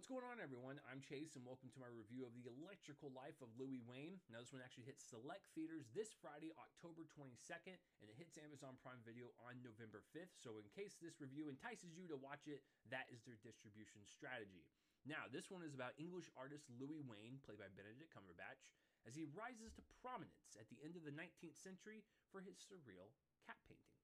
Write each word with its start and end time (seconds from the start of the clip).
What's 0.00 0.08
going 0.08 0.32
on, 0.32 0.40
everyone? 0.40 0.80
I'm 0.88 1.04
Chase, 1.04 1.36
and 1.36 1.44
welcome 1.44 1.68
to 1.76 1.76
my 1.76 1.92
review 1.92 2.24
of 2.24 2.32
The 2.32 2.48
Electrical 2.48 3.12
Life 3.12 3.36
of 3.44 3.52
Louis 3.60 3.84
Wain. 3.84 4.16
Now, 4.32 4.40
this 4.40 4.48
one 4.48 4.64
actually 4.64 4.88
hits 4.88 5.04
select 5.04 5.44
theaters 5.52 5.92
this 5.92 6.16
Friday, 6.16 6.56
October 6.56 7.04
22nd, 7.04 7.76
and 7.76 8.08
it 8.08 8.16
hits 8.16 8.40
Amazon 8.40 8.80
Prime 8.80 9.04
Video 9.04 9.28
on 9.44 9.60
November 9.60 10.00
5th. 10.16 10.32
So, 10.40 10.56
in 10.56 10.64
case 10.72 10.96
this 10.96 11.20
review 11.20 11.52
entices 11.52 11.92
you 11.92 12.08
to 12.08 12.16
watch 12.16 12.48
it, 12.48 12.64
that 12.88 13.12
is 13.12 13.20
their 13.28 13.36
distribution 13.44 14.00
strategy. 14.08 14.64
Now, 15.04 15.28
this 15.28 15.52
one 15.52 15.60
is 15.60 15.76
about 15.76 15.92
English 16.00 16.32
artist 16.32 16.72
Louis 16.80 17.04
Wain, 17.04 17.36
played 17.44 17.60
by 17.60 17.68
Benedict 17.68 18.08
Cumberbatch, 18.08 18.72
as 19.04 19.12
he 19.12 19.28
rises 19.36 19.76
to 19.76 19.84
prominence 20.00 20.56
at 20.56 20.72
the 20.72 20.80
end 20.80 20.96
of 20.96 21.04
the 21.04 21.12
19th 21.12 21.60
century 21.60 22.00
for 22.32 22.40
his 22.40 22.56
surreal 22.56 23.12
cat 23.44 23.60
paintings. 23.68 23.99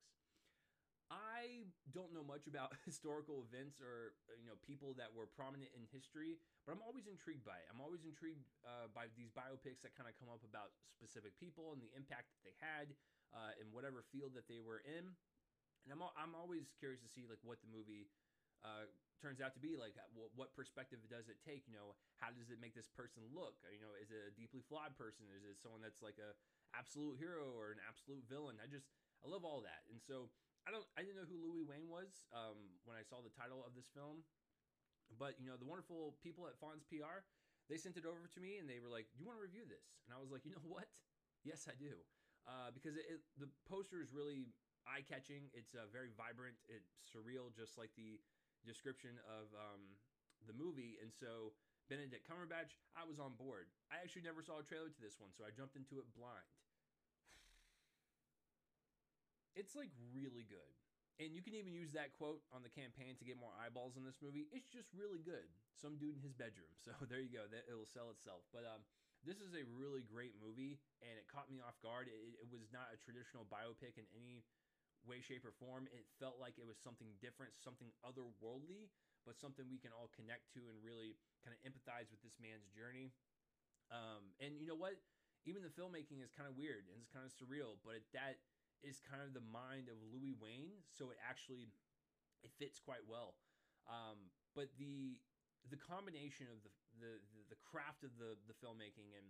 I 1.06 1.70
don't 1.94 2.10
know 2.10 2.26
much 2.26 2.50
about 2.50 2.74
historical 2.88 3.46
events 3.46 3.78
or 3.78 4.18
you 4.34 4.46
know 4.46 4.58
people 4.66 4.94
that 4.98 5.14
were 5.14 5.30
prominent 5.30 5.70
in 5.74 5.86
history, 5.94 6.38
but 6.66 6.74
I'm 6.74 6.82
always 6.82 7.06
intrigued 7.06 7.46
by 7.46 7.62
it. 7.62 7.66
I'm 7.70 7.78
always 7.78 8.02
intrigued 8.02 8.50
uh, 8.66 8.90
by 8.90 9.06
these 9.14 9.30
biopics 9.30 9.86
that 9.86 9.94
kind 9.94 10.10
of 10.10 10.18
come 10.18 10.26
up 10.26 10.42
about 10.42 10.74
specific 10.90 11.38
people 11.38 11.70
and 11.70 11.78
the 11.78 11.92
impact 11.94 12.34
that 12.34 12.42
they 12.42 12.56
had 12.58 12.90
uh, 13.30 13.54
in 13.62 13.70
whatever 13.70 14.02
field 14.10 14.34
that 14.34 14.50
they 14.50 14.58
were 14.58 14.82
in. 14.82 15.14
And 15.86 15.90
I'm 15.94 16.02
I'm 16.18 16.34
always 16.34 16.74
curious 16.74 16.98
to 17.06 17.10
see 17.10 17.22
like 17.30 17.38
what 17.46 17.62
the 17.62 17.70
movie 17.70 18.10
uh, 18.66 18.90
turns 19.22 19.38
out 19.38 19.54
to 19.54 19.62
be 19.62 19.78
like. 19.78 19.94
What 20.34 20.58
perspective 20.58 20.98
does 21.06 21.30
it 21.30 21.38
take? 21.46 21.70
You 21.70 21.78
know, 21.78 21.94
how 22.18 22.34
does 22.34 22.50
it 22.50 22.58
make 22.58 22.74
this 22.74 22.90
person 22.90 23.22
look? 23.30 23.54
You 23.70 23.78
know, 23.78 23.94
is 23.94 24.10
it 24.10 24.18
a 24.26 24.34
deeply 24.34 24.66
flawed 24.66 24.98
person? 24.98 25.30
Is 25.30 25.46
it 25.46 25.62
someone 25.62 25.86
that's 25.86 26.02
like 26.02 26.18
a 26.18 26.34
absolute 26.74 27.22
hero 27.22 27.54
or 27.54 27.70
an 27.70 27.78
absolute 27.86 28.26
villain? 28.26 28.58
I 28.58 28.66
just 28.66 28.90
I 29.22 29.30
love 29.30 29.46
all 29.46 29.62
that, 29.62 29.86
and 29.86 30.02
so 30.02 30.34
I 30.66 30.74
don't 30.74 30.86
I 30.98 31.06
didn't 31.06 31.22
know 31.22 31.30
who 31.30 31.38
Louis 31.38 31.62
Wain 31.62 31.86
was 31.86 32.26
um, 32.34 32.58
when 32.82 32.98
I 32.98 33.06
saw 33.06 33.22
the 33.22 33.30
title 33.30 33.62
of 33.62 33.78
this 33.78 33.86
film, 33.94 34.26
but 35.14 35.38
you 35.38 35.46
know 35.46 35.54
the 35.54 35.68
wonderful 35.68 36.18
people 36.26 36.50
at 36.50 36.58
Fonz 36.58 36.82
PR, 36.90 37.22
they 37.70 37.78
sent 37.78 37.94
it 37.94 38.02
over 38.02 38.26
to 38.26 38.40
me 38.42 38.58
and 38.58 38.66
they 38.66 38.82
were 38.82 38.90
like, 38.90 39.06
Do 39.14 39.22
"You 39.22 39.26
want 39.30 39.38
to 39.38 39.46
review 39.46 39.62
this?" 39.62 40.02
And 40.06 40.10
I 40.10 40.18
was 40.18 40.34
like, 40.34 40.42
"You 40.42 40.58
know 40.58 40.66
what? 40.66 40.90
Yes, 41.46 41.70
I 41.70 41.78
do," 41.78 42.02
uh, 42.50 42.74
because 42.74 42.98
it, 42.98 43.06
it, 43.06 43.22
the 43.38 43.46
poster 43.70 44.02
is 44.02 44.10
really 44.10 44.50
eye 44.82 45.06
catching. 45.06 45.46
It's 45.54 45.78
uh, 45.78 45.86
very 45.94 46.10
vibrant. 46.10 46.58
It's 46.66 46.98
surreal, 47.06 47.54
just 47.54 47.78
like 47.78 47.94
the 47.94 48.18
description 48.66 49.22
of 49.30 49.46
um, 49.54 49.94
the 50.44 50.54
movie, 50.54 50.98
and 50.98 51.14
so. 51.14 51.54
Benedict 51.86 52.26
Cumberbatch, 52.26 52.74
I 52.98 53.06
was 53.06 53.22
on 53.22 53.38
board. 53.38 53.70
I 53.94 54.02
actually 54.02 54.26
never 54.26 54.42
saw 54.42 54.58
a 54.58 54.66
trailer 54.66 54.90
to 54.90 54.98
this 54.98 55.22
one, 55.22 55.30
so 55.30 55.46
I 55.46 55.54
jumped 55.54 55.78
into 55.78 56.02
it 56.02 56.10
blind. 56.18 56.50
It's 59.56 59.74
like 59.74 59.90
really 60.12 60.44
good. 60.44 60.70
And 61.16 61.32
you 61.32 61.40
can 61.40 61.56
even 61.56 61.72
use 61.72 61.96
that 61.96 62.12
quote 62.12 62.44
on 62.52 62.60
the 62.60 62.68
campaign 62.68 63.16
to 63.16 63.24
get 63.24 63.40
more 63.40 63.56
eyeballs 63.56 63.96
on 63.96 64.04
this 64.04 64.20
movie. 64.20 64.52
It's 64.52 64.68
just 64.68 64.92
really 64.92 65.24
good. 65.24 65.48
Some 65.72 65.96
dude 65.96 66.12
in 66.12 66.22
his 66.22 66.36
bedroom. 66.36 66.68
So 66.84 66.92
there 67.08 67.24
you 67.24 67.32
go. 67.32 67.48
That 67.48 67.64
it'll 67.66 67.88
sell 67.88 68.12
itself. 68.12 68.44
But 68.52 68.68
um, 68.68 68.84
this 69.24 69.40
is 69.40 69.56
a 69.56 69.64
really 69.74 70.04
great 70.04 70.36
movie, 70.38 70.78
and 71.00 71.16
it 71.16 71.26
caught 71.26 71.48
me 71.48 71.58
off 71.58 71.80
guard. 71.80 72.06
It, 72.06 72.46
it 72.46 72.60
was 72.60 72.70
not 72.70 72.92
a 72.92 73.00
traditional 73.00 73.48
biopic 73.48 73.96
in 73.96 74.06
any 74.12 74.44
way, 75.08 75.24
shape, 75.24 75.42
or 75.42 75.56
form. 75.56 75.88
It 75.90 76.04
felt 76.20 76.36
like 76.36 76.60
it 76.60 76.68
was 76.68 76.76
something 76.78 77.08
different, 77.18 77.56
something 77.58 77.90
otherworldly, 78.04 78.92
but 79.24 79.40
something 79.40 79.66
we 79.66 79.80
can 79.80 79.90
all 79.96 80.12
connect 80.14 80.52
to 80.54 80.62
and 80.68 80.76
really 80.84 81.16
kind 81.42 81.56
of 81.56 81.60
empathize 81.64 82.12
with 82.12 82.20
this 82.20 82.36
man's 82.38 82.68
journey. 82.70 83.10
Um, 83.88 84.36
and 84.38 84.60
you 84.60 84.68
know 84.68 84.78
what? 84.78 85.00
Even 85.46 85.62
the 85.62 85.70
filmmaking 85.74 86.22
is 86.22 86.34
kind 86.34 86.50
of 86.50 86.58
weird 86.58 86.90
and 86.90 86.98
it's 86.98 87.10
kind 87.10 87.22
of 87.22 87.30
surreal, 87.34 87.78
but 87.86 88.02
that 88.14 88.42
is 88.84 89.00
kind 89.00 89.24
of 89.24 89.32
the 89.32 89.44
mind 89.44 89.88
of 89.88 89.96
Louis 90.12 90.36
Wain, 90.36 90.82
so 90.92 91.12
it 91.12 91.18
actually 91.22 91.72
it 92.44 92.52
fits 92.58 92.78
quite 92.78 93.04
well. 93.06 93.36
Um, 93.86 94.32
but 94.54 94.72
the 94.76 95.16
the 95.70 95.78
combination 95.78 96.46
of 96.50 96.62
the, 96.62 96.72
the 97.00 97.12
the 97.52 97.58
craft 97.62 98.02
of 98.02 98.14
the 98.20 98.36
the 98.46 98.56
filmmaking 98.58 99.14
and 99.16 99.26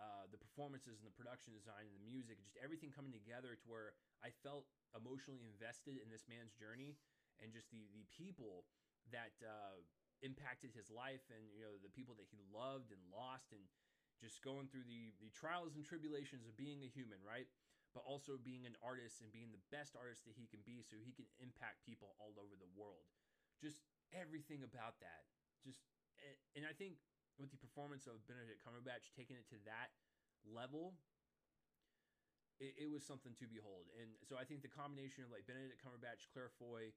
uh, 0.00 0.26
the 0.32 0.40
performances 0.40 0.98
and 0.98 1.06
the 1.06 1.14
production 1.14 1.52
design 1.54 1.86
and 1.86 1.94
the 1.94 2.02
music, 2.02 2.40
just 2.42 2.58
everything 2.58 2.90
coming 2.90 3.12
together 3.12 3.54
to 3.54 3.66
where 3.68 3.94
I 4.24 4.32
felt 4.42 4.66
emotionally 4.96 5.46
invested 5.46 6.00
in 6.00 6.08
this 6.10 6.24
man's 6.26 6.56
journey 6.56 6.98
and 7.38 7.52
just 7.52 7.70
the 7.70 7.86
the 7.92 8.06
people 8.10 8.64
that 9.10 9.34
uh, 9.42 9.78
impacted 10.22 10.70
his 10.72 10.88
life 10.88 11.26
and 11.34 11.42
you 11.50 11.62
know 11.62 11.76
the 11.82 11.92
people 11.92 12.14
that 12.18 12.30
he 12.30 12.38
loved 12.54 12.94
and 12.94 13.02
lost 13.10 13.50
and 13.50 13.62
just 14.22 14.38
going 14.40 14.70
through 14.70 14.86
the 14.86 15.10
the 15.18 15.30
trials 15.34 15.74
and 15.74 15.82
tribulations 15.82 16.46
of 16.46 16.54
being 16.54 16.86
a 16.86 16.90
human, 16.90 17.18
right? 17.26 17.50
But 17.92 18.08
also 18.08 18.40
being 18.40 18.64
an 18.64 18.72
artist 18.80 19.20
and 19.20 19.28
being 19.28 19.52
the 19.52 19.60
best 19.68 19.92
artist 19.92 20.24
that 20.24 20.32
he 20.32 20.48
can 20.48 20.64
be 20.64 20.80
so 20.80 20.96
he 20.96 21.12
can 21.12 21.28
impact 21.36 21.84
people 21.84 22.16
all 22.16 22.32
over 22.40 22.56
the 22.56 22.68
world. 22.72 23.04
Just 23.60 23.84
everything 24.16 24.64
about 24.64 24.96
that. 25.04 25.28
Just 25.60 25.84
and 26.56 26.64
I 26.64 26.72
think 26.72 26.96
with 27.36 27.52
the 27.52 27.60
performance 27.60 28.08
of 28.08 28.24
Benedict 28.24 28.64
Cumberbatch 28.64 29.12
taking 29.12 29.36
it 29.36 29.44
to 29.52 29.58
that 29.68 29.92
level, 30.44 30.96
it, 32.60 32.86
it 32.86 32.88
was 32.88 33.02
something 33.02 33.34
to 33.40 33.46
behold. 33.48 33.90
And 33.98 34.14
so 34.24 34.36
I 34.38 34.44
think 34.46 34.62
the 34.62 34.72
combination 34.72 35.26
of 35.26 35.32
like 35.32 35.48
Benedict 35.48 35.80
Cumberbatch, 35.80 36.30
Claire 36.32 36.52
Foy, 36.60 36.92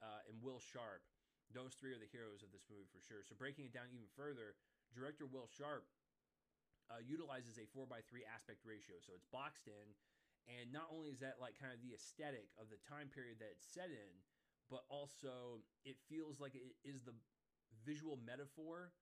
uh, 0.00 0.26
and 0.30 0.40
Will 0.40 0.62
Sharpe, 0.62 1.04
those 1.52 1.74
three 1.76 1.92
are 1.92 2.00
the 2.00 2.08
heroes 2.08 2.46
of 2.46 2.54
this 2.54 2.64
movie 2.70 2.88
for 2.88 3.02
sure. 3.02 3.26
So 3.26 3.34
breaking 3.34 3.66
it 3.66 3.74
down 3.74 3.90
even 3.90 4.06
further, 4.14 4.54
director 4.94 5.26
Will 5.26 5.50
Sharpe 5.50 5.86
uh, 6.88 7.02
utilizes 7.02 7.58
a 7.58 7.66
4x3 7.70 8.26
aspect 8.26 8.62
ratio. 8.62 8.98
So 9.02 9.14
it's 9.14 9.26
boxed 9.30 9.66
in 9.66 9.94
and 10.48 10.72
not 10.72 10.88
only 10.92 11.10
is 11.12 11.20
that 11.20 11.40
like 11.40 11.58
kind 11.58 11.72
of 11.72 11.80
the 11.82 11.92
aesthetic 11.92 12.52
of 12.56 12.68
the 12.72 12.80
time 12.86 13.08
period 13.12 13.40
that 13.40 13.52
it's 13.52 13.66
set 13.66 13.92
in, 13.92 14.14
but 14.70 14.86
also 14.88 15.64
it 15.84 15.98
feels 16.06 16.38
like 16.38 16.54
it 16.54 16.64
is 16.86 17.02
the 17.02 17.16
visual 17.84 18.18
metaphor 18.22 18.92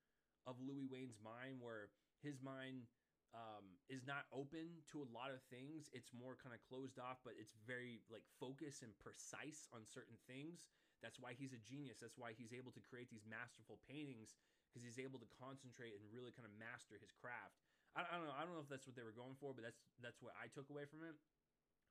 of 0.48 0.56
Louis 0.62 0.88
Wain's 0.88 1.20
mind, 1.20 1.60
where 1.60 1.92
his 2.24 2.40
mind 2.40 2.88
um, 3.36 3.76
is 3.92 4.08
not 4.08 4.24
open 4.32 4.80
to 4.88 5.04
a 5.04 5.08
lot 5.12 5.28
of 5.28 5.44
things. 5.52 5.92
It's 5.92 6.08
more 6.16 6.40
kind 6.40 6.56
of 6.56 6.64
closed 6.64 6.96
off, 6.96 7.20
but 7.20 7.36
it's 7.36 7.52
very 7.68 8.00
like 8.08 8.24
focused 8.40 8.80
and 8.80 8.96
precise 8.96 9.68
on 9.76 9.84
certain 9.84 10.16
things. 10.24 10.72
That's 11.04 11.20
why 11.20 11.36
he's 11.36 11.52
a 11.54 11.60
genius. 11.62 12.00
That's 12.00 12.16
why 12.18 12.32
he's 12.34 12.56
able 12.56 12.72
to 12.74 12.82
create 12.82 13.12
these 13.12 13.28
masterful 13.28 13.78
paintings 13.86 14.34
because 14.66 14.82
he's 14.82 14.98
able 14.98 15.20
to 15.20 15.28
concentrate 15.36 15.94
and 15.94 16.02
really 16.10 16.32
kind 16.34 16.48
of 16.48 16.52
master 16.56 16.98
his 16.98 17.12
craft. 17.12 17.67
I, 17.98 18.14
don't 18.14 18.30
know. 18.30 18.36
I 18.38 18.46
don't 18.46 18.54
know 18.54 18.62
if 18.62 18.70
that's 18.70 18.86
what 18.86 18.94
they 18.94 19.02
were 19.02 19.16
going 19.16 19.34
for, 19.42 19.50
but 19.50 19.66
that's 19.66 19.82
that's 19.98 20.22
what 20.22 20.38
I 20.38 20.46
took 20.46 20.70
away 20.70 20.86
from 20.86 21.02
it. 21.02 21.18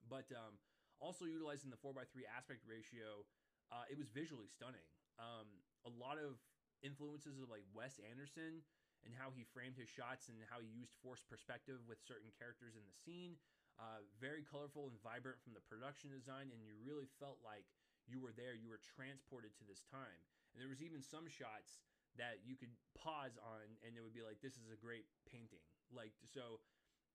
But 0.07 0.31
um, 0.31 0.55
also 1.03 1.27
utilizing 1.27 1.67
the 1.67 1.79
4x3 1.79 2.23
aspect 2.31 2.63
ratio, 2.63 3.27
uh, 3.73 3.83
it 3.91 3.99
was 3.99 4.07
visually 4.07 4.47
stunning. 4.47 4.87
Um, 5.19 5.49
a 5.83 5.91
lot 5.91 6.15
of 6.15 6.39
influences 6.79 7.41
of 7.43 7.51
like 7.51 7.65
Wes 7.75 7.99
Anderson 7.99 8.63
and 9.05 9.11
how 9.11 9.33
he 9.33 9.43
framed 9.43 9.75
his 9.75 9.89
shots 9.89 10.31
and 10.31 10.39
how 10.47 10.63
he 10.63 10.69
used 10.71 10.95
forced 11.03 11.27
perspective 11.27 11.83
with 11.85 11.99
certain 12.05 12.31
characters 12.39 12.79
in 12.79 12.85
the 12.87 12.95
scene. 12.95 13.35
Uh, 13.77 14.01
very 14.17 14.41
colorful 14.41 14.89
and 14.89 14.97
vibrant 15.05 15.37
from 15.45 15.53
the 15.53 15.61
production 15.69 16.09
design, 16.09 16.49
and 16.49 16.65
you 16.65 16.73
really 16.81 17.05
felt 17.21 17.37
like 17.45 17.69
you 18.09 18.17
were 18.17 18.33
there. 18.33 18.57
You 18.57 18.73
were 18.73 18.81
transported 18.81 19.53
to 19.61 19.63
this 19.69 19.85
time. 19.85 20.17
And 20.53 20.57
there 20.57 20.71
was 20.71 20.81
even 20.81 21.05
some 21.05 21.29
shots 21.29 21.85
that 22.17 22.41
you 22.41 22.57
could 22.57 22.73
pause 22.97 23.37
on, 23.37 23.77
and 23.85 23.93
it 23.93 24.01
would 24.01 24.17
be 24.17 24.25
like, 24.25 24.41
"This 24.41 24.57
is 24.57 24.73
a 24.73 24.79
great 24.79 25.05
painting." 25.29 25.61
Like 25.93 26.15
so, 26.27 26.59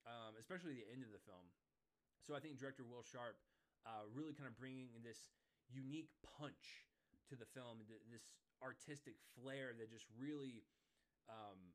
um, 0.08 0.34
especially 0.40 0.78
the 0.80 0.88
end 0.88 1.04
of 1.04 1.12
the 1.12 1.22
film 1.22 1.52
so 2.22 2.38
I 2.38 2.40
think 2.40 2.54
director 2.56 2.86
Will 2.86 3.02
Sharpe 3.02 3.38
uh, 3.82 4.06
really 4.14 4.32
kind 4.32 4.46
of 4.46 4.54
bringing 4.54 4.94
this 5.02 5.34
unique 5.66 6.14
punch 6.22 6.86
to 7.26 7.34
the 7.34 7.46
film, 7.50 7.82
this 8.14 8.30
artistic 8.62 9.18
flair 9.34 9.74
that 9.74 9.90
just 9.90 10.06
really, 10.14 10.62
um, 11.26 11.74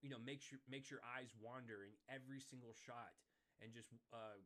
you 0.00 0.08
know, 0.08 0.16
makes 0.16 0.48
your 0.48 0.64
makes 0.64 0.88
your 0.88 1.04
eyes 1.04 1.28
wander 1.36 1.84
in 1.84 1.92
every 2.08 2.40
single 2.40 2.72
shot, 2.72 3.12
and 3.60 3.76
just 3.76 3.92
uh, 4.16 4.40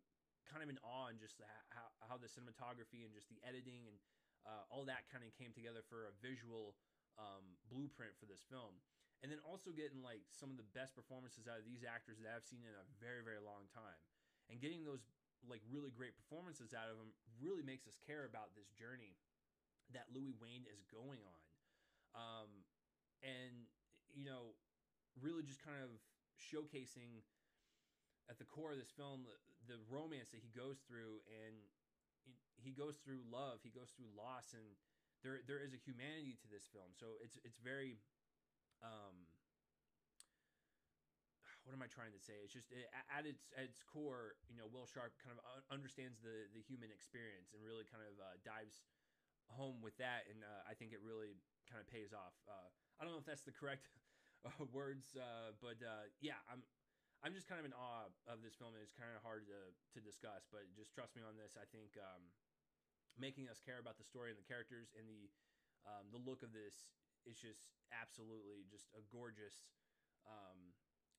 kind 0.50 0.66
of 0.66 0.68
in 0.68 0.82
awe 0.82 1.06
and 1.06 1.22
just 1.22 1.38
how 1.70 1.86
how 2.02 2.18
the 2.18 2.26
cinematography 2.26 3.06
and 3.06 3.14
just 3.14 3.30
the 3.30 3.38
editing 3.46 3.86
and 3.86 3.96
uh, 4.42 4.66
all 4.66 4.82
that 4.82 5.06
kind 5.14 5.22
of 5.22 5.30
came 5.38 5.54
together 5.54 5.86
for 5.86 6.10
a 6.10 6.12
visual 6.18 6.74
um, 7.22 7.54
blueprint 7.70 8.18
for 8.18 8.26
this 8.26 8.42
film. 8.50 8.82
And 9.24 9.32
then 9.32 9.40
also 9.42 9.72
getting 9.72 10.04
like 10.04 10.22
some 10.28 10.52
of 10.52 10.60
the 10.60 10.68
best 10.76 10.92
performances 10.92 11.48
out 11.48 11.56
of 11.58 11.66
these 11.66 11.82
actors 11.82 12.20
that 12.20 12.28
I've 12.30 12.44
seen 12.44 12.62
in 12.62 12.72
a 12.72 12.84
very 13.00 13.24
very 13.24 13.40
long 13.40 13.66
time, 13.72 13.98
and 14.52 14.60
getting 14.60 14.84
those 14.84 15.02
like 15.44 15.60
really 15.68 15.92
great 15.92 16.16
performances 16.16 16.72
out 16.72 16.88
of 16.88 16.96
them 16.96 17.12
really 17.38 17.62
makes 17.62 17.86
us 17.86 17.96
care 18.02 18.24
about 18.24 18.56
this 18.56 18.68
journey 18.72 19.16
that 19.94 20.10
Louis 20.10 20.34
Wain 20.40 20.66
is 20.66 20.82
going 20.90 21.22
on. 21.22 21.42
Um, 22.16 22.50
and, 23.22 23.68
you 24.10 24.24
know, 24.24 24.56
really 25.20 25.44
just 25.44 25.62
kind 25.62 25.78
of 25.78 25.92
showcasing 26.36 27.22
at 28.26 28.40
the 28.40 28.48
core 28.48 28.74
of 28.74 28.80
this 28.80 28.90
film 28.90 29.22
the, 29.24 29.36
the 29.70 29.78
romance 29.86 30.34
that 30.34 30.42
he 30.42 30.50
goes 30.50 30.82
through 30.82 31.22
and 31.30 31.54
he 32.58 32.72
goes 32.74 32.98
through 33.04 33.22
love, 33.28 33.62
he 33.62 33.70
goes 33.70 33.92
through 33.94 34.10
loss, 34.16 34.56
and 34.56 34.64
there 35.22 35.44
there 35.46 35.60
is 35.62 35.76
a 35.76 35.80
humanity 35.80 36.34
to 36.40 36.48
this 36.48 36.66
film. 36.66 36.90
So 36.96 37.20
it's 37.22 37.38
it's 37.44 37.60
very 37.60 38.00
um, 38.82 39.28
what 41.66 41.74
am 41.74 41.82
I 41.82 41.90
trying 41.90 42.14
to 42.14 42.22
say? 42.22 42.38
It's 42.46 42.54
just 42.54 42.70
it, 42.70 42.86
at 43.10 43.26
its 43.26 43.50
at 43.58 43.66
its 43.66 43.82
core, 43.82 44.38
you 44.46 44.54
know, 44.54 44.70
Will 44.70 44.86
Sharpe 44.86 45.18
kind 45.18 45.34
of 45.34 45.42
understands 45.66 46.22
the 46.22 46.46
the 46.54 46.62
human 46.62 46.94
experience 46.94 47.50
and 47.50 47.58
really 47.66 47.82
kind 47.82 48.06
of 48.06 48.14
uh, 48.22 48.38
dives 48.46 48.86
home 49.50 49.82
with 49.82 49.98
that, 49.98 50.30
and 50.30 50.46
uh, 50.46 50.62
I 50.66 50.78
think 50.78 50.94
it 50.94 51.02
really 51.02 51.34
kind 51.66 51.82
of 51.82 51.90
pays 51.90 52.14
off. 52.14 52.38
Uh, 52.46 52.70
I 52.98 53.04
don't 53.04 53.10
know 53.10 53.22
if 53.22 53.26
that's 53.26 53.42
the 53.42 53.54
correct 53.54 53.90
uh, 54.46 54.62
words, 54.70 55.18
uh, 55.18 55.58
but 55.58 55.82
uh, 55.82 56.06
yeah, 56.22 56.38
I'm 56.46 56.62
I'm 57.26 57.34
just 57.34 57.50
kind 57.50 57.58
of 57.58 57.66
in 57.66 57.74
awe 57.74 58.06
of 58.30 58.46
this 58.46 58.54
film. 58.54 58.78
It's 58.78 58.94
kind 58.94 59.10
of 59.10 59.26
hard 59.26 59.50
to 59.50 59.60
to 59.74 59.98
discuss, 59.98 60.46
but 60.46 60.70
just 60.78 60.94
trust 60.94 61.18
me 61.18 61.26
on 61.26 61.34
this. 61.34 61.58
I 61.58 61.66
think 61.66 61.98
um, 61.98 62.30
making 63.18 63.50
us 63.50 63.58
care 63.58 63.82
about 63.82 63.98
the 63.98 64.06
story 64.06 64.30
and 64.30 64.38
the 64.38 64.46
characters 64.46 64.94
and 64.94 65.10
the 65.10 65.26
um, 65.82 66.06
the 66.14 66.22
look 66.22 66.46
of 66.46 66.54
this 66.54 66.94
is 67.26 67.36
just 67.36 67.74
absolutely 67.90 68.64
just 68.70 68.86
a 68.94 69.02
gorgeous 69.10 69.66
um, 70.26 70.74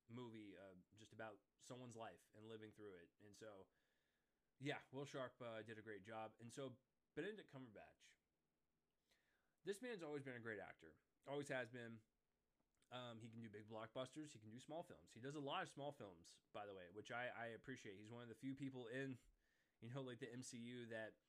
movie, 0.07 0.55
uh, 0.55 0.75
just 0.95 1.11
about 1.11 1.39
someone's 1.63 1.99
life 1.99 2.23
and 2.35 2.47
living 2.47 2.71
through 2.75 2.95
it. 2.95 3.11
And 3.23 3.35
so, 3.35 3.67
yeah, 4.59 4.79
Will 4.95 5.07
Sharpe 5.07 5.35
uh, 5.43 5.63
did 5.67 5.75
a 5.79 5.85
great 5.85 6.07
job. 6.07 6.31
And 6.39 6.49
so 6.51 6.73
Benedict 7.15 7.51
Cumberbatch, 7.51 8.07
this 9.67 9.83
man's 9.83 10.03
always 10.03 10.23
been 10.23 10.39
a 10.39 10.43
great 10.43 10.63
actor, 10.63 10.95
always 11.27 11.51
has 11.51 11.67
been. 11.67 11.99
Um, 12.87 13.19
he 13.19 13.27
can 13.27 13.43
do 13.43 13.51
big 13.51 13.67
blockbusters. 13.67 14.31
He 14.31 14.39
can 14.39 14.47
do 14.47 14.63
small 14.63 14.79
films. 14.87 15.11
He 15.11 15.19
does 15.19 15.35
a 15.35 15.43
lot 15.43 15.59
of 15.59 15.67
small 15.67 15.91
films, 15.91 16.39
by 16.55 16.63
the 16.63 16.71
way, 16.71 16.87
which 16.95 17.11
I, 17.11 17.27
I 17.35 17.51
appreciate. 17.51 17.99
He's 17.99 18.15
one 18.15 18.23
of 18.23 18.31
the 18.31 18.39
few 18.39 18.55
people 18.55 18.87
in, 18.87 19.19
you 19.83 19.91
know, 19.91 19.99
like 19.99 20.23
the 20.23 20.31
MCU 20.31 20.87
that 20.87 21.19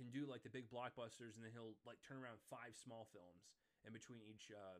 can 0.00 0.08
do 0.08 0.24
like 0.24 0.40
the 0.40 0.48
big 0.48 0.72
blockbusters, 0.72 1.36
and 1.36 1.44
then 1.44 1.52
he'll 1.52 1.76
like 1.84 2.00
turn 2.00 2.16
around 2.16 2.40
five 2.48 2.72
small 2.72 3.12
films 3.12 3.52
in 3.86 3.92
between 3.92 4.22
each, 4.22 4.50
uh, 4.50 4.78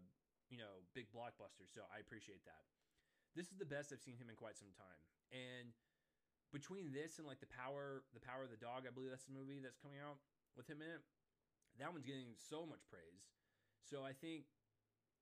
you 0.51 0.59
know, 0.59 0.85
big 0.95 1.11
blockbuster. 1.11 1.67
So 1.67 1.83
I 1.91 1.99
appreciate 1.99 2.45
that. 2.47 2.65
This 3.35 3.49
is 3.49 3.57
the 3.57 3.69
best 3.69 3.91
I've 3.91 4.05
seen 4.05 4.21
him 4.21 4.29
in 4.29 4.37
quite 4.37 4.61
some 4.61 4.73
time, 4.77 5.01
and 5.33 5.73
between 6.53 6.93
this 6.93 7.17
and 7.17 7.25
like 7.25 7.41
the 7.41 7.49
power, 7.49 8.05
the 8.13 8.21
power 8.21 8.45
of 8.45 8.53
the 8.53 8.61
dog, 8.61 8.85
I 8.85 8.93
believe 8.93 9.09
that's 9.09 9.25
the 9.25 9.33
movie 9.33 9.57
that's 9.57 9.81
coming 9.81 9.97
out 10.05 10.21
with 10.53 10.69
him 10.69 10.85
in 10.85 10.93
it. 10.93 11.01
That 11.81 11.89
one's 11.89 12.05
getting 12.05 12.37
so 12.37 12.69
much 12.69 12.85
praise. 12.93 13.25
So 13.81 14.05
I 14.05 14.13
think 14.13 14.45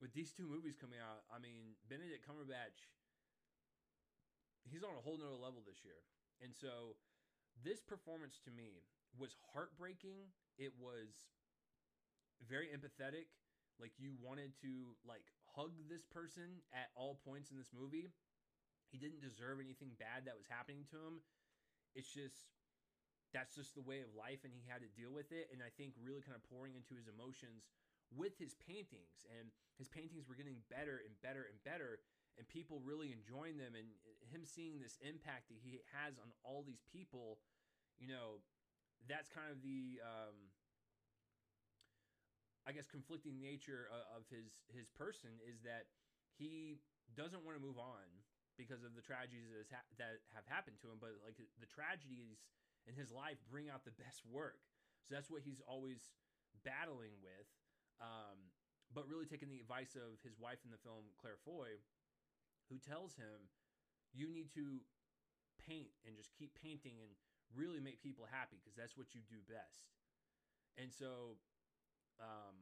with 0.03 0.11
these 0.11 0.35
two 0.35 0.51
movies 0.51 0.75
coming 0.75 0.99
out, 0.99 1.23
I 1.31 1.39
mean, 1.39 1.79
Benedict 1.87 2.27
Cumberbatch, 2.27 2.91
he's 4.67 4.83
on 4.83 4.99
a 4.99 5.03
whole 5.07 5.15
nother 5.15 5.39
level 5.39 5.63
this 5.63 5.87
year. 5.87 6.03
And 6.43 6.51
so 6.51 6.99
this 7.63 7.79
performance 7.79 8.43
to 8.43 8.51
me 8.51 8.83
was 9.15 9.39
heartbreaking. 9.55 10.35
It 10.59 10.75
was 10.75 11.31
very 12.43 12.75
empathetic. 12.75 13.31
Like 13.81 13.97
you 13.97 14.13
wanted 14.21 14.53
to 14.61 14.95
like 15.03 15.25
hug 15.57 15.73
this 15.89 16.05
person 16.05 16.61
at 16.71 16.93
all 16.95 17.19
points 17.25 17.51
in 17.51 17.57
this 17.57 17.73
movie. 17.73 18.13
He 18.93 18.99
didn't 19.01 19.25
deserve 19.25 19.59
anything 19.59 19.97
bad 19.97 20.29
that 20.29 20.37
was 20.37 20.47
happening 20.47 20.85
to 20.93 20.99
him. 21.01 21.25
It's 21.97 22.11
just 22.11 22.53
that's 23.33 23.55
just 23.55 23.79
the 23.79 23.87
way 23.87 24.03
of 24.03 24.11
life 24.13 24.43
and 24.43 24.51
he 24.51 24.67
had 24.67 24.83
to 24.83 24.91
deal 24.99 25.15
with 25.15 25.31
it 25.31 25.49
and 25.55 25.63
I 25.63 25.71
think 25.79 25.95
really 26.03 26.21
kind 26.23 26.35
of 26.35 26.43
pouring 26.51 26.75
into 26.75 26.99
his 26.99 27.07
emotions 27.07 27.71
with 28.11 28.35
his 28.43 28.59
paintings 28.59 29.23
and 29.39 29.55
his 29.79 29.87
paintings 29.87 30.27
were 30.27 30.35
getting 30.35 30.59
better 30.67 30.99
and 30.99 31.15
better 31.23 31.47
and 31.47 31.55
better 31.63 32.03
and 32.35 32.43
people 32.51 32.83
really 32.83 33.15
enjoying 33.15 33.55
them 33.55 33.79
and 33.79 33.87
him 34.35 34.43
seeing 34.43 34.83
this 34.83 34.99
impact 34.99 35.47
that 35.47 35.63
he 35.63 35.79
has 35.95 36.19
on 36.19 36.35
all 36.43 36.67
these 36.67 36.83
people 36.91 37.39
you 38.03 38.11
know 38.11 38.43
that's 39.07 39.31
kind 39.31 39.49
of 39.49 39.63
the 39.63 40.03
um, 40.03 40.51
i 42.71 42.73
guess 42.73 42.87
conflicting 42.87 43.43
nature 43.43 43.91
of 44.15 44.23
his 44.31 44.63
his 44.71 44.87
person 44.95 45.35
is 45.43 45.59
that 45.67 45.91
he 46.39 46.79
doesn't 47.19 47.43
want 47.43 47.59
to 47.59 47.63
move 47.63 47.77
on 47.77 48.07
because 48.55 48.85
of 48.85 48.95
the 48.95 49.03
tragedies 49.03 49.51
that, 49.51 49.67
ha- 49.75 49.91
that 49.99 50.23
have 50.31 50.47
happened 50.47 50.79
to 50.79 50.87
him 50.87 51.03
but 51.03 51.19
like 51.27 51.35
the 51.37 51.67
tragedies 51.67 52.47
in 52.87 52.95
his 52.95 53.11
life 53.11 53.43
bring 53.51 53.67
out 53.67 53.83
the 53.83 53.95
best 53.99 54.23
work 54.23 54.63
so 55.03 55.11
that's 55.19 55.27
what 55.29 55.43
he's 55.43 55.59
always 55.67 56.15
battling 56.63 57.19
with 57.19 57.51
um, 58.01 58.55
but 58.91 59.07
really 59.07 59.29
taking 59.29 59.49
the 59.49 59.61
advice 59.63 59.95
of 59.95 60.19
his 60.27 60.41
wife 60.41 60.65
in 60.67 60.73
the 60.73 60.81
film, 60.83 61.15
Claire 61.21 61.39
Foy, 61.45 61.79
who 62.73 62.81
tells 62.81 63.15
him, 63.15 63.53
you 64.11 64.27
need 64.27 64.51
to 64.59 64.83
paint 65.63 65.95
and 66.03 66.17
just 66.19 66.35
keep 66.35 66.51
painting 66.59 66.99
and 66.99 67.13
really 67.55 67.79
make 67.79 68.03
people 68.03 68.27
happy 68.27 68.59
because 68.59 68.75
that's 68.75 68.99
what 68.99 69.15
you 69.15 69.23
do 69.31 69.39
best. 69.47 69.95
And 70.75 70.91
so, 70.91 71.39
um, 72.21 72.57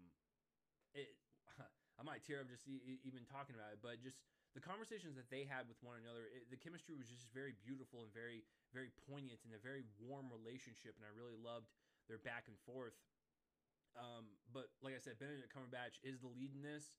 it, 0.95 1.19
I 1.99 2.03
might 2.07 2.23
tear 2.23 2.41
up 2.41 2.49
just 2.49 2.65
even 2.67 3.27
talking 3.27 3.59
about 3.59 3.75
it, 3.75 3.83
but 3.83 4.01
just 4.01 4.23
the 4.57 4.63
conversations 4.63 5.19
that 5.19 5.29
they 5.29 5.45
had 5.45 5.69
with 5.69 5.77
one 5.85 6.01
another, 6.01 6.31
it, 6.31 6.49
the 6.49 6.57
chemistry 6.59 6.97
was 6.97 7.11
just 7.11 7.29
very 7.35 7.53
beautiful 7.61 8.01
and 8.07 8.11
very, 8.15 8.47
very 8.73 8.91
poignant 9.11 9.43
and 9.45 9.53
a 9.53 9.61
very 9.61 9.85
warm 10.01 10.31
relationship. 10.33 10.97
And 10.97 11.05
I 11.05 11.13
really 11.13 11.37
loved 11.37 11.69
their 12.09 12.19
back 12.23 12.49
and 12.49 12.57
forth. 12.65 12.97
Um, 13.99 14.39
but 14.55 14.71
like 14.81 14.95
I 14.95 15.03
said, 15.03 15.19
Benedict 15.19 15.51
Cumberbatch 15.51 15.99
is 16.07 16.23
the 16.23 16.31
lead 16.31 16.55
in 16.55 16.63
this, 16.63 16.95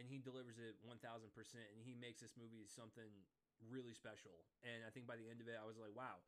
and 0.00 0.08
he 0.08 0.18
delivers 0.18 0.58
it 0.58 0.74
one 0.82 0.98
thousand 0.98 1.30
percent, 1.30 1.68
and 1.70 1.78
he 1.84 1.94
makes 1.94 2.18
this 2.18 2.34
movie 2.34 2.66
something 2.66 3.12
really 3.62 3.94
special. 3.94 4.48
And 4.64 4.82
I 4.82 4.90
think 4.90 5.06
by 5.06 5.14
the 5.20 5.28
end 5.28 5.38
of 5.38 5.46
it, 5.46 5.54
I 5.60 5.68
was 5.68 5.76
like, 5.78 5.92
wow, 5.94 6.24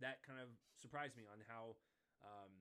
that 0.00 0.22
kind 0.24 0.38
of 0.40 0.48
surprised 0.78 1.18
me 1.18 1.26
on 1.28 1.42
how 1.44 1.76
um, 2.22 2.52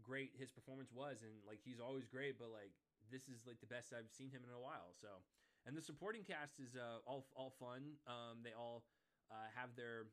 great 0.00 0.32
his 0.38 0.48
performance 0.48 0.88
was, 0.88 1.20
and 1.20 1.32
like 1.44 1.60
he's 1.60 1.80
always 1.80 2.08
great, 2.08 2.38
but 2.40 2.48
like 2.48 2.72
this 3.12 3.28
is 3.28 3.44
like 3.44 3.60
the 3.60 3.68
best 3.68 3.92
I've 3.92 4.08
seen 4.08 4.32
him 4.32 4.40
in 4.46 4.52
a 4.54 4.60
while. 4.60 4.96
So, 4.96 5.20
and 5.68 5.76
the 5.76 5.84
supporting 5.84 6.24
cast 6.24 6.56
is 6.56 6.72
uh, 6.72 7.04
all 7.04 7.28
all 7.36 7.52
fun. 7.60 8.00
Um, 8.08 8.40
they 8.40 8.56
all 8.56 8.88
uh, 9.28 9.48
have 9.52 9.76
their 9.76 10.08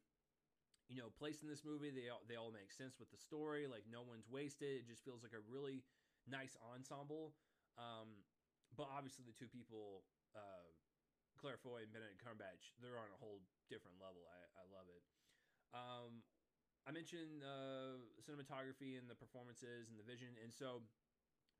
you 0.92 1.00
know 1.00 1.14
place 1.16 1.40
in 1.42 1.48
this 1.48 1.64
movie. 1.64 1.94
They 1.94 2.10
all, 2.12 2.26
they 2.28 2.36
all 2.36 2.52
make 2.52 2.74
sense 2.76 3.00
with 3.00 3.14
the 3.14 3.22
story. 3.22 3.70
Like 3.70 3.88
no 3.88 4.04
one's 4.04 4.28
wasted. 4.28 4.84
It 4.84 4.88
just 4.90 5.06
feels 5.06 5.24
like 5.24 5.38
a 5.38 5.44
really 5.48 5.86
nice 6.28 6.60
ensemble. 6.60 7.38
Um, 7.80 8.26
but 8.76 8.92
obviously, 8.92 9.26
the 9.26 9.34
two 9.34 9.50
people, 9.50 10.04
uh, 10.36 10.68
Claire 11.40 11.58
Foy 11.58 11.88
and 11.88 11.92
Benedict 11.94 12.22
Cumberbatch, 12.22 12.76
they're 12.84 13.00
on 13.00 13.10
a 13.10 13.18
whole 13.18 13.42
different 13.72 13.98
level. 13.98 14.28
I, 14.28 14.62
I 14.62 14.66
love 14.70 14.86
it. 14.92 15.02
Um, 15.74 16.26
I 16.88 16.92
mentioned 16.92 17.44
uh, 17.46 18.02
cinematography 18.24 18.98
and 18.98 19.06
the 19.06 19.16
performances 19.16 19.90
and 19.92 19.98
the 20.00 20.06
vision, 20.08 20.34
and 20.42 20.50
so 20.54 20.82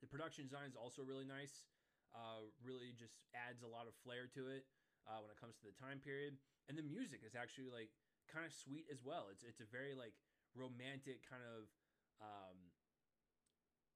the 0.02 0.10
production 0.10 0.48
design 0.48 0.68
is 0.68 0.78
also 0.78 1.04
really 1.04 1.28
nice. 1.28 1.68
Uh, 2.10 2.50
really 2.66 2.90
just 2.98 3.22
adds 3.38 3.62
a 3.62 3.70
lot 3.70 3.86
of 3.86 3.94
flair 4.02 4.26
to 4.34 4.50
it 4.50 4.66
uh, 5.06 5.22
when 5.22 5.30
it 5.30 5.38
comes 5.38 5.54
to 5.62 5.70
the 5.70 5.76
time 5.78 6.02
period, 6.02 6.34
and 6.66 6.74
the 6.74 6.82
music 6.82 7.22
is 7.22 7.38
actually 7.38 7.70
like 7.70 7.94
kind 8.26 8.42
of 8.42 8.50
sweet 8.50 8.90
as 8.90 9.06
well. 9.06 9.30
It's 9.30 9.46
it's 9.46 9.62
a 9.62 9.70
very 9.70 9.94
like 9.94 10.18
romantic 10.58 11.22
kind 11.22 11.46
of 11.46 11.70
um, 12.18 12.58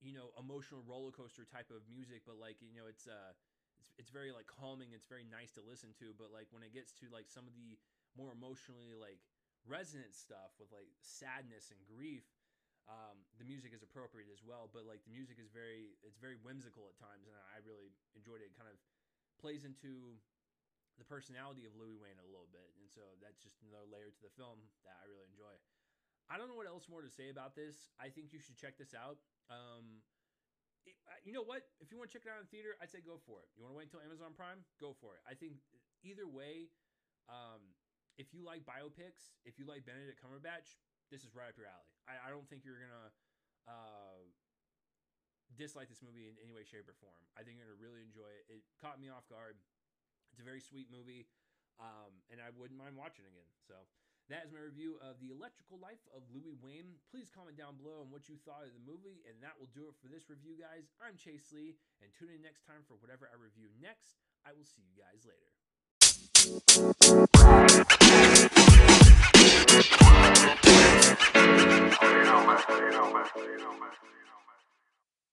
you 0.04 0.12
know 0.12 0.36
emotional 0.36 0.84
roller 0.84 1.16
coaster 1.16 1.48
type 1.48 1.72
of 1.72 1.80
music 1.88 2.28
but 2.28 2.36
like 2.36 2.60
you 2.60 2.76
know 2.76 2.86
it's 2.92 3.08
uh 3.08 3.32
it's, 3.80 3.90
it's 3.96 4.12
very 4.12 4.36
like 4.36 4.46
calming 4.52 4.92
it's 4.92 5.08
very 5.08 5.24
nice 5.24 5.56
to 5.56 5.64
listen 5.64 5.96
to 5.96 6.12
but 6.20 6.28
like 6.30 6.52
when 6.52 6.62
it 6.62 6.76
gets 6.76 6.92
to 6.92 7.08
like 7.08 7.32
some 7.32 7.48
of 7.48 7.56
the 7.56 7.80
more 8.20 8.30
emotionally 8.36 8.94
like 9.00 9.24
resonant 9.68 10.12
stuff 10.12 10.52
with 10.60 10.70
like 10.72 10.90
sadness 11.00 11.72
and 11.72 11.80
grief 11.88 12.28
um, 12.92 13.16
the 13.40 13.48
music 13.48 13.72
is 13.72 13.80
appropriate 13.80 14.28
as 14.28 14.44
well 14.44 14.68
but 14.68 14.84
like 14.84 15.00
the 15.08 15.14
music 15.14 15.40
is 15.40 15.48
very 15.52 15.96
it's 16.04 16.20
very 16.20 16.36
whimsical 16.44 16.88
at 16.92 16.96
times 17.00 17.28
and 17.28 17.36
i 17.56 17.60
really 17.64 17.96
enjoyed 18.16 18.44
it. 18.44 18.52
it 18.52 18.56
kind 18.60 18.68
of 18.68 18.76
plays 19.40 19.64
into 19.64 20.20
the 21.00 21.08
personality 21.08 21.64
of 21.64 21.72
louis 21.80 21.96
wain 21.96 22.20
a 22.20 22.28
little 22.28 22.52
bit 22.52 22.76
and 22.78 22.92
so 22.92 23.16
that's 23.24 23.40
just 23.40 23.64
another 23.64 23.88
layer 23.88 24.12
to 24.12 24.22
the 24.22 24.34
film 24.36 24.60
that 24.84 25.00
i 25.00 25.08
really 25.08 25.26
enjoy 25.32 25.56
i 26.28 26.36
don't 26.36 26.52
know 26.52 26.60
what 26.60 26.68
else 26.68 26.92
more 26.92 27.02
to 27.02 27.12
say 27.12 27.32
about 27.32 27.56
this 27.56 27.96
i 28.04 28.12
think 28.12 28.36
you 28.36 28.44
should 28.44 28.60
check 28.60 28.76
this 28.76 28.92
out 28.92 29.16
um, 29.52 30.04
it, 30.86 30.96
you 31.24 31.32
know 31.32 31.44
what? 31.44 31.64
If 31.80 31.92
you 31.92 31.98
want 31.98 32.12
to 32.12 32.14
check 32.16 32.28
it 32.28 32.32
out 32.32 32.40
in 32.40 32.48
theater, 32.52 32.76
I'd 32.80 32.92
say 32.92 33.00
go 33.04 33.20
for 33.24 33.44
it. 33.44 33.50
You 33.56 33.64
want 33.64 33.76
to 33.76 33.80
wait 33.80 33.88
until 33.92 34.04
Amazon 34.04 34.36
Prime? 34.36 34.64
Go 34.80 34.96
for 35.00 35.16
it. 35.16 35.22
I 35.24 35.36
think 35.36 35.60
either 36.04 36.28
way, 36.28 36.72
um, 37.32 37.64
if 38.18 38.34
you 38.34 38.46
like 38.46 38.62
biopics, 38.66 39.34
if 39.46 39.58
you 39.58 39.66
like 39.66 39.86
Benedict 39.86 40.22
Cumberbatch, 40.22 40.78
this 41.10 41.26
is 41.26 41.34
right 41.34 41.50
up 41.50 41.58
your 41.58 41.70
alley. 41.70 41.90
I, 42.06 42.30
I 42.30 42.30
don't 42.30 42.46
think 42.50 42.66
you're 42.66 42.82
gonna 42.82 43.10
uh, 43.66 44.22
dislike 45.58 45.90
this 45.90 46.02
movie 46.02 46.30
in 46.30 46.38
any 46.42 46.54
way, 46.54 46.66
shape, 46.66 46.86
or 46.90 46.98
form. 46.98 47.22
I 47.38 47.42
think 47.42 47.58
you're 47.58 47.70
gonna 47.70 47.82
really 47.82 48.06
enjoy 48.06 48.30
it. 48.30 48.50
It 48.50 48.62
caught 48.82 49.02
me 49.02 49.10
off 49.10 49.26
guard. 49.30 49.58
It's 50.34 50.42
a 50.42 50.46
very 50.46 50.62
sweet 50.62 50.90
movie, 50.90 51.30
um, 51.78 52.14
and 52.34 52.42
I 52.42 52.50
wouldn't 52.54 52.78
mind 52.78 52.98
watching 52.98 53.26
again. 53.30 53.50
So. 53.66 53.78
That 54.32 54.48
is 54.48 54.56
my 54.56 54.64
review 54.64 54.96
of 55.04 55.20
The 55.20 55.36
Electrical 55.36 55.84
Life 55.84 56.00
of 56.16 56.24
Louis 56.32 56.56
Wain. 56.64 56.96
Please 57.12 57.28
comment 57.28 57.60
down 57.60 57.76
below 57.76 58.00
on 58.00 58.08
what 58.08 58.32
you 58.32 58.40
thought 58.48 58.64
of 58.64 58.72
the 58.72 58.80
movie, 58.88 59.20
and 59.28 59.36
that 59.44 59.52
will 59.60 59.68
do 59.76 59.92
it 59.92 60.00
for 60.00 60.08
this 60.08 60.32
review, 60.32 60.56
guys. 60.56 60.88
I'm 61.04 61.20
Chase 61.20 61.52
Lee, 61.52 61.76
and 62.00 62.08
tune 62.16 62.32
in 62.32 62.40
next 62.40 62.64
time 62.64 62.88
for 62.88 62.96
whatever 63.04 63.28
I 63.28 63.36
review 63.36 63.68
next. 63.84 64.24
I 64.48 64.56
will 64.56 64.64
see 64.64 64.80
you 64.88 64.96
guys 64.96 65.28
later. 65.28 65.52
You 72.04 72.24
know, 72.26 72.48
man. 72.48 72.60
You 72.70 72.92
know, 72.92 73.14
man. 73.14 73.26
You 73.38 73.58
know, 73.60 73.72
man. 73.80 74.23